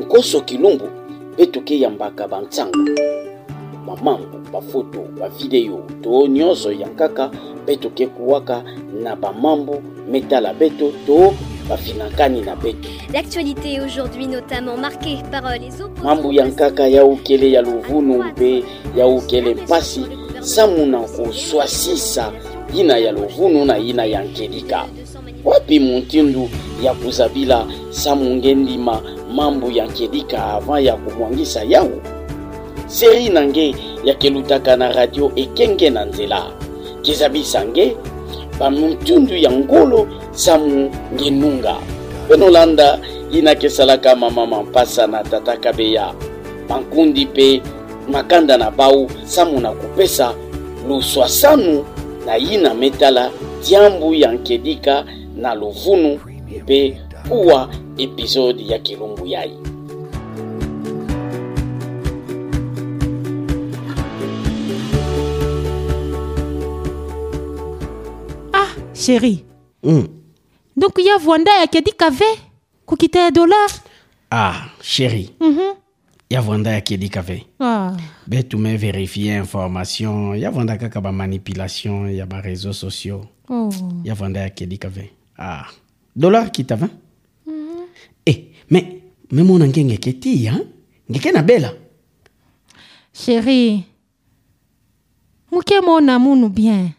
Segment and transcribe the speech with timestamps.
[0.00, 0.88] nkoso kilumbu
[1.32, 2.78] mpe tokeyambaka bantango
[3.86, 7.30] bamambo bafoto bavideo to nyonso ya kaka
[7.62, 8.64] mpe tokekuwaka
[9.02, 11.34] na bamambo metala beto to
[13.14, 16.04] L'actualité aujourd'hui notamment marquée par euh, les opposants.
[16.04, 18.64] mambo ya nkaka ya ukele ya luvunu mpe
[18.96, 20.06] ya ukele mpasi
[20.40, 22.32] samu na koswasisa
[22.74, 24.84] yina ya luvunu na yina ya nkelika
[25.44, 26.48] wapi muntindu
[26.82, 29.02] ya kuzabila samunge ndima
[29.34, 32.00] mambo ya nkelika avant ya kumwangisa yawu
[32.92, 36.52] seri na nge yakelutaka na radio ekenge na nzela.
[37.02, 37.96] Kezabisa nge
[38.60, 41.76] bamutundu ya ngolo samu ngenunga.
[42.28, 42.98] Penolanda
[43.32, 46.12] yina kesalaka mama mampasa na tata kabeya.
[46.68, 47.62] Bankundi mpe
[48.08, 50.34] makanda na bau samu na kopesa
[50.88, 51.84] luswa sanu
[52.26, 53.30] na yina metala
[53.68, 55.04] diambu ya nkedika
[55.36, 56.20] na lovunu
[56.62, 57.00] mpe
[57.30, 57.68] uwa
[57.98, 59.52] episode ya kilumbu yai
[68.52, 69.44] Ah, chérie.
[69.82, 70.06] Mm.
[70.76, 72.24] Donc ya Vwanda yakedi kave
[72.86, 73.68] kukita ya dollar.
[74.30, 75.74] Ah, chérie, Mhm.
[76.30, 77.96] yavanda yakedi kave Ah.
[78.26, 83.70] be tume vérifie information yavanda kaka bamanipulation ya baréseaux sociaux Oh.
[84.04, 85.10] yavanda yakedi kave
[85.42, 85.66] ah.
[86.14, 86.88] Dollar kita va
[88.26, 88.38] eh
[88.70, 88.84] mais
[89.30, 90.58] me mona nge ngeke ti ha
[91.10, 91.72] ngeke na bela.
[93.12, 93.84] Chérie.
[95.50, 96.92] Muke mona munu bien.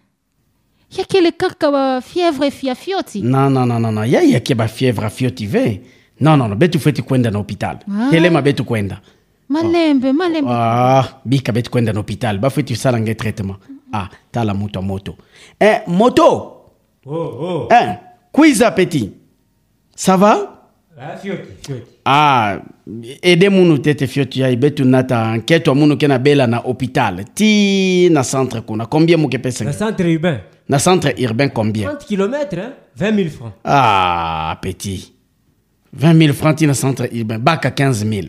[0.98, 3.22] Yakele kaka ba fièvre fia fioti.
[3.22, 4.06] non non non non non.
[4.06, 5.82] Ya yake bafièvre afioti ve
[6.20, 8.10] non non no betu feti kwenda na hopital Ah.
[8.12, 9.02] telema betu kwenda.
[9.50, 10.50] Malembe, malembe.
[10.52, 13.58] ah bika betu kwenda na hopital bafeti sala nge traitement.
[13.92, 15.16] Ah tala moto moto.
[15.60, 16.26] Eh moto.
[17.06, 17.68] Oh, oh.
[17.72, 17.98] eh
[18.34, 19.12] quiza petit
[19.96, 20.50] ça va?
[21.00, 21.82] Ah, fioti, fioti.
[22.06, 22.58] ah
[23.22, 27.24] ede munu tete fioti yai betu nata nketo ya munu ke na bela na hopital
[27.34, 30.40] ti na centre kuna combien muke pesa Le centre urbain.
[30.70, 31.90] na centre urbain combien?
[31.90, 32.74] 30 km, hein?
[32.98, 33.54] 20 000 francs.
[33.64, 35.14] ah petit
[35.94, 38.28] 20 000 francs ti na centre urbain baka 15 000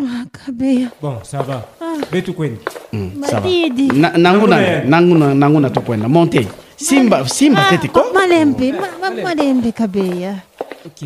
[0.00, 0.88] Ah, kabeya.
[1.02, 1.68] Bon, ça va.
[2.10, 2.56] Betu kwenda.
[2.94, 3.48] Mm, ça va.
[3.94, 6.46] Na- na Nangu na- nangu na nangu na tokwenda monte
[6.82, 10.42] simba simba tete ko malembe, ma, ma, malembe kabeya.
[10.86, 11.00] Ok.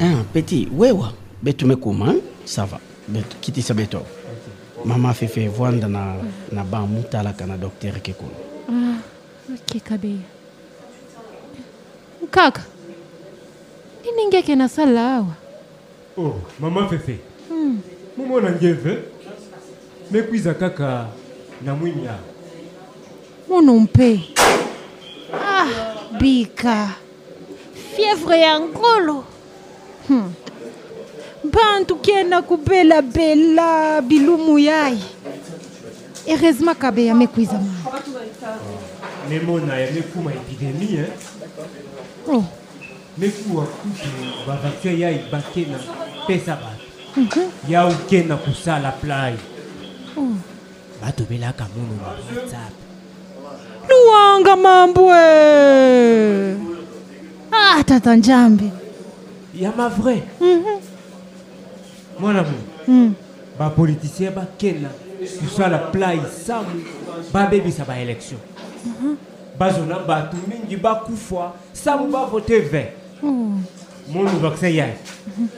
[0.00, 1.12] Ah petit wewa
[1.42, 2.20] betu mekuma hein?
[2.46, 4.02] ça va betu kitisa beto
[4.84, 6.16] mama fefe vwanda na
[6.52, 8.36] na ba mutalaka na docteur ke kuna
[8.68, 8.98] Ah,
[9.54, 10.26] ok kabeya.
[12.30, 12.64] Kaka.
[14.02, 15.34] Nini ngeke na sala awa?
[16.18, 17.20] Oh, mama fefe.
[18.16, 18.98] Mumona ngeve.
[20.10, 21.06] Mekwiza kaka
[21.62, 22.18] na mwini ya.
[23.48, 24.20] Munu mpe.
[25.32, 25.70] Ah,
[26.18, 26.90] bika.
[27.96, 29.24] Fièvre ya ngolo.
[30.08, 30.32] hmm.
[31.44, 35.02] bantu kena kubelabela bilumu yayi
[36.26, 37.70] heureusement kabe yamekwiza mai.
[37.86, 39.28] Oh.
[39.30, 41.08] Memona yamekuma epidemie eh.
[42.28, 42.44] oh.
[43.18, 44.08] mekuwa kutu
[44.46, 45.78] bavaccin yayi bakena
[46.26, 46.84] pesa bato
[47.16, 47.50] mhm.
[47.68, 49.34] ya okena kosala play
[50.18, 50.34] oh.
[51.02, 52.72] bato belaka mono na whatsapp.
[53.88, 55.16] Luwanga mambwe.
[57.52, 58.70] Ah tata njambe.
[59.56, 60.22] Ya ma vrai.
[60.40, 60.80] Mhm.
[62.18, 62.54] Mwana mu.
[62.88, 63.14] Mm.
[63.58, 64.88] bapolitisien bakenda
[65.40, 66.84] kosala plai samu
[67.32, 68.38] babebisa baélection
[69.58, 72.86] bazona bato mingi bakufa samu bavote 20
[73.22, 73.58] Oh.
[74.12, 74.92] monu vaccin yai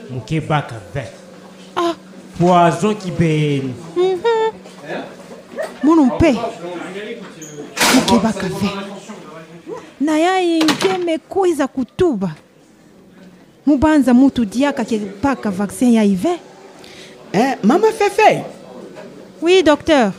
[0.09, 1.07] moke baka 20
[1.75, 1.93] Ah.
[2.39, 4.53] poison kibeni Mhm.
[5.83, 6.35] Munu mpe.
[7.95, 8.69] Mukebaka ve.
[10.01, 12.31] Na yai ngeme kuiza kutuba.
[13.65, 16.39] Mubanza mutu diaka kebaka vaccin ya ive.
[17.33, 18.43] eh mama fefe?
[19.41, 20.11] Oui, docteur.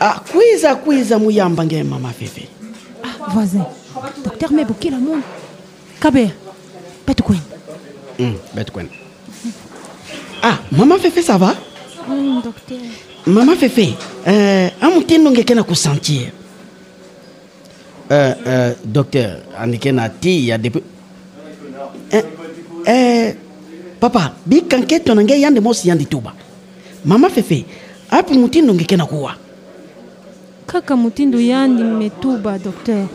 [0.00, 2.48] ah kwiza kwiza muyamba nge mama fefe
[3.02, 3.62] Ah, voisin.
[4.24, 5.22] Docteur mebukila munu.
[6.00, 6.30] Kabe.
[7.06, 7.44] Petu kwenda.
[8.18, 8.92] mm, betu kwenda
[10.42, 11.54] ah mama fefe ça va?
[12.08, 12.78] Mm, docteur.
[13.26, 13.94] mama fefe
[14.26, 16.30] euh, amutendo ngeke na kusentir
[18.10, 20.82] euh, euh, docteur andike na ti ya depuis
[22.10, 22.24] eh,
[22.86, 23.34] eh,
[24.00, 26.32] papa bikanketo na nge yande mosi yandi tuba
[27.04, 27.64] mama fefe
[28.10, 29.34] api mutindo ngeke na kuwa.
[30.66, 33.06] Kaka mutindo yandi metuba docteur.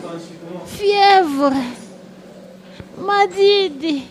[0.66, 1.62] Fièvre.
[3.06, 4.02] Madidi.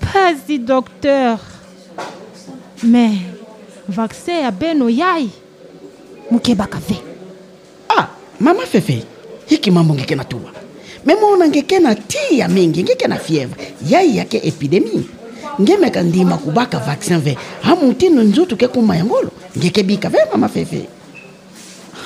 [0.00, 1.38] Pasi docteur.
[2.82, 3.18] Mais
[3.88, 5.30] vaccin ya beno yai.
[6.30, 6.96] Mukebaka ve
[7.88, 8.08] ah
[8.40, 9.04] mama fefe
[9.46, 10.50] hiki mambo ngeke na tuba
[11.06, 15.06] memona ngeke na ti ya mingi ngeke na fièvre yai yake epidemie
[15.60, 20.88] ngemeka ndima kubaka vaccin ve hamutindo nzutu ke kuma yangolo ngeke bika ve mama fefe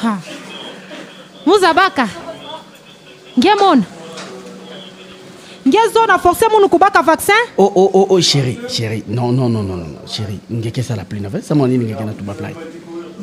[0.02, 0.18] ha
[1.46, 2.08] muzabaka
[3.38, 4.00] ngemona
[5.66, 7.34] ngezona force munu kubaka vaccin?
[7.56, 9.04] Oh, oh, oh, oh, chérie, chérie.
[9.08, 10.40] Non, non, non, non, non, chérie.
[10.50, 11.40] Ngeke ça la plus nave.
[11.42, 12.54] Ça mon ngeke na tuba play.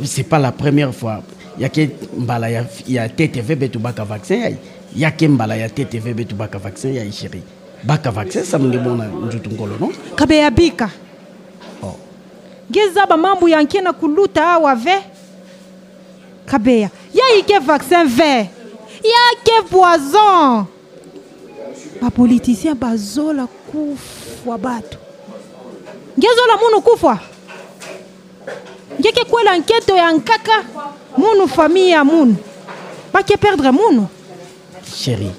[0.04, 1.24] C'est pas la première fois.
[1.60, 4.50] Ya ke mbala ya ya TTV betu baka vaccin ya.
[4.96, 7.44] Ya ke mbala ya TTV betu baka vaccin ya chérie.
[7.84, 9.92] Baka vaccin ça munge bona njutu ngolo non?
[10.16, 10.90] kabe ya bika.
[11.84, 11.96] Oh.
[12.72, 14.98] ngezaba mambo yanke na kuluta awa ve?
[16.46, 18.50] Kabeya yaike vaccin ve
[19.04, 20.66] yake poison.
[22.02, 24.98] Bapolitisien bazola kufwa bato.
[26.18, 27.20] Ngezola munu kufwa?
[29.00, 30.64] Ngeke kwela nketo ya nkaka
[31.18, 32.36] munu famille ya munu.
[33.14, 34.08] Bake perdre munu
[34.96, 35.32] Chérie,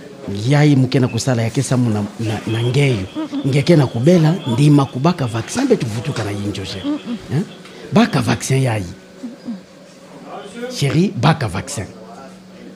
[0.48, 3.06] yai muke na kusala yake samu na, na, na ngeyo.
[3.46, 6.98] Ngeke na kubela ndima kubaka vaccin betu vutuka na yinjo chérie.
[7.32, 7.44] Hein?
[7.92, 8.84] Baka vaccin yai.
[10.70, 11.86] Chérie, baka vaccin.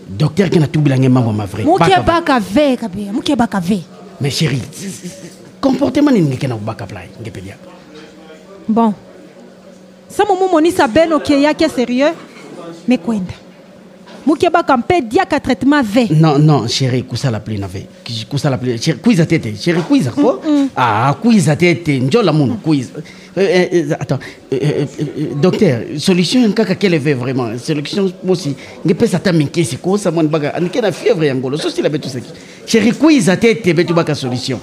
[0.09, 1.65] Docteur kena tubila nge mambo ma vrai.
[1.65, 3.81] muke Baka ve kabeya muke baka ve
[4.21, 4.51] Mais c-
[5.61, 7.57] comportement nini ngeke na kubaka play ngepedia?
[8.69, 8.95] bon
[10.09, 12.15] sa momumonisa beno ke yake sérieux
[12.87, 13.35] mekwenda
[14.27, 17.87] mukebaka mpe diaka traitement ve Non, non, chérie, kusala pli na ve.
[18.29, 18.79] Kusala pli.
[18.79, 19.55] Chérie, kuiza tete.
[19.57, 20.41] Chérie, kuiza ko?
[20.77, 21.99] Ah, kuiza tete.
[22.01, 22.91] Njola munu, kuiza.
[23.37, 24.19] Euh, euh, euh, attends,
[24.53, 27.57] euh, euh, euh, docteur, solution nkaka kele ve vraiment?
[27.59, 28.55] Solution mosi.
[28.85, 30.53] Ngepesa ta minkesi ko sa mwana baga?
[30.55, 31.57] Anike na fièvre ya ngolo.
[31.57, 32.29] So stila betu seki.
[32.67, 34.59] Chérie, kuiza tete betu baka solution.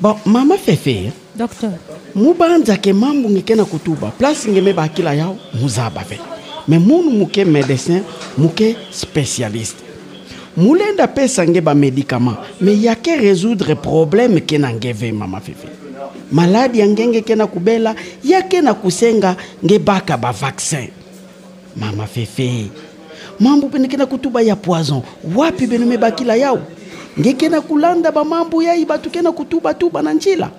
[0.00, 1.12] Bon, mama fefe.
[1.36, 1.72] docteur
[2.14, 6.18] mubanzake mambo ngeke na kutuba place ngeme bakila yao muzaba ve
[6.68, 8.02] me munu muke médecin
[8.38, 9.82] muke spécialiste.
[10.56, 15.68] Mulenda pesa nge bamédicament me yake résoudre problème ke na ngeve mama fefe
[16.32, 20.88] maladi ya ngenge ke na kubela yake na kusenga nge baka bavaccin
[21.76, 22.70] mama fefe
[23.38, 25.02] mambo pene ke na kutuba ya poison
[25.36, 26.58] wapi beno mebakila yao?
[27.20, 30.50] Ngeke na kulanda bamambo yai batu ke na kutuba tuba na njila?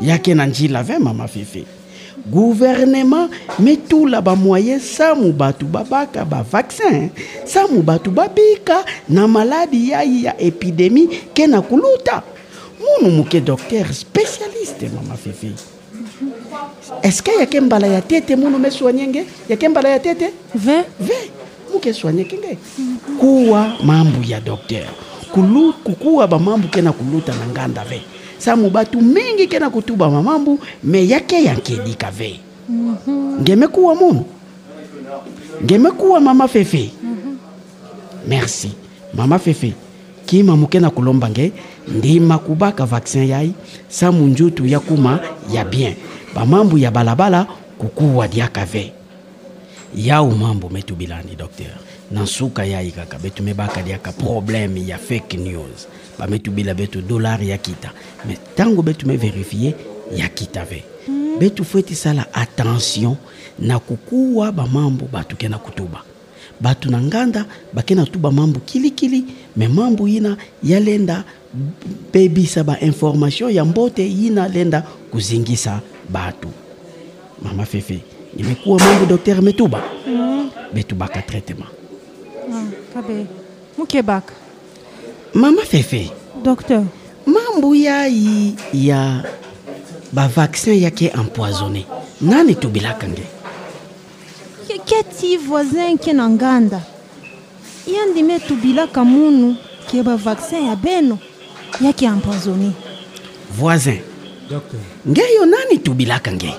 [0.00, 1.64] Yake na njila ve mama fefe
[2.26, 7.10] gouvernement metula bamoyen samu batu babaka bavaccin
[7.44, 12.22] samu batu babika na maladi yai ya epidemie ke na kuluta
[12.80, 15.52] munu muke docteur spécialiste mama fefe
[17.02, 21.30] est-ce yake mbala ya tete munu mesoignenge yake mbala ya tete ve ve
[21.72, 22.58] muke soigne kenge
[23.20, 24.86] kuwa mambo ya docteur.
[25.32, 28.00] Kulu, kukuwa bamambu kena kuluta na nganda ve
[28.38, 33.40] sango bato mingi ke na kotubama mambu me yake ya nkedi kave mm -hmm.
[33.42, 34.24] ngeme kuwa munu
[35.64, 36.90] ngeme kuwa mama fefe.
[37.02, 38.28] Mm -hmm.
[38.28, 38.70] merci.
[39.14, 39.72] Mama fefe
[40.26, 41.52] kima muke na kulomba nge
[41.88, 43.52] ndima kubaka vaccin yai
[43.88, 45.20] sa munjutu ya kuma
[45.52, 45.94] ya bien.
[46.34, 47.46] Bamambu ya balabala
[47.78, 48.92] kukuwa dia kave
[49.96, 51.74] yau mambu metubilani docteur.
[52.10, 55.88] Na nsuka yai kaka betumebaka diaka probleme ya fake news.
[56.18, 57.90] Bametubila betu dollar ya kita.
[58.26, 59.74] Me ntango betu meverifie
[60.16, 60.84] ya kita ve.
[61.38, 63.16] Betu fweti sala attention
[63.58, 66.02] na kukuwa bamambo batu ke na kutuba.
[66.60, 69.24] Batu na nganda bake na tuba mambo kilikili
[69.56, 71.24] me mambo yina yalenda
[72.12, 76.48] bebisa bainformation ya mbote yina lenda kuzingisa batu.
[77.42, 78.00] Mama fefe
[78.36, 79.82] imekuwa mambo docteur metuba.
[80.74, 81.70] Betubaka traitement
[82.52, 83.26] ah, kabe
[83.78, 84.34] muke baka
[85.34, 86.10] mama fefe
[86.42, 86.84] docteur.
[87.26, 89.22] mambo yai ya
[90.12, 91.84] bavaccin yake empoisonné.
[92.20, 93.22] Nani tubilaka nge
[94.86, 96.80] Ke- ti voisin ke na nganda.
[97.86, 99.56] Yandi me tubilaka munu
[99.90, 101.18] ke bavaccin ya beno
[101.80, 102.72] yake empoisonné.
[103.50, 104.00] Voisin
[104.50, 104.80] docteur.
[105.08, 106.54] nge yo nani tubilaka nge?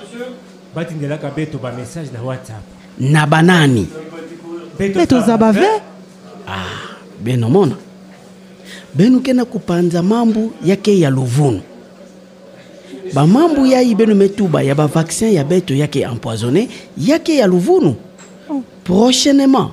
[0.74, 2.62] Batindelaka beto bamessage na whatsapp.
[3.00, 3.88] Na banani.
[4.74, 5.66] Mpe tozaba ve
[6.46, 7.48] ah, beno
[8.94, 11.60] beno kena kupanza mambo yake ya luvunu.
[13.14, 17.94] Bamambu yai beno metuba ya bavaccin ya beto yake empoisonné yake ya luvunu.
[18.84, 19.70] Prochainement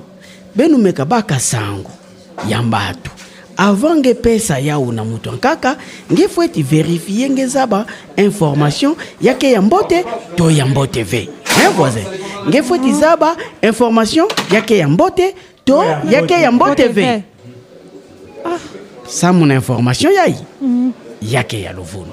[0.54, 1.90] beno meka baka sango
[2.48, 3.10] ya mbatu.
[3.56, 5.76] Avant nge pesa yau na mutu nkaka
[6.12, 7.86] nge fo eti verifie nge eza ba
[8.16, 10.04] information yake ya mbote
[10.36, 11.18] to ya mbote ve.
[11.58, 12.04] Hein voisin?
[12.48, 17.22] Nge fo eti eza ba information yake ya mbote to yake ya mbote ve.
[18.42, 18.58] Sa
[19.32, 20.34] muna information yai.
[21.22, 22.12] Yake ya luvunu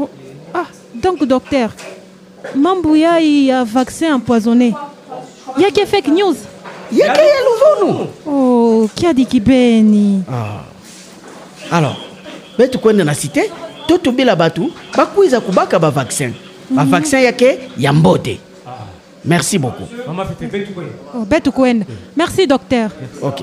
[0.00, 0.08] Oh,
[0.54, 1.70] Ah, donc docteur,
[2.54, 4.74] mambo yai ya vaccin empoisonné.
[5.58, 6.36] Yake fake news.
[6.92, 10.22] yake ya luvunu Oh, kiadi kibeni.
[11.70, 11.96] alors
[12.58, 13.50] betu kwenda na cité?
[13.88, 16.32] To tobela bato bakwiza kubaka bavaccin
[16.70, 18.40] bavaccin yake ya mbote.
[19.24, 19.88] Merci beaucoup.
[21.28, 21.84] Pepe, Oh.
[22.16, 22.90] Merci docteur.
[23.22, 23.42] ok